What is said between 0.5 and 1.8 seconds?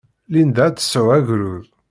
ad d-tesɛu agrud.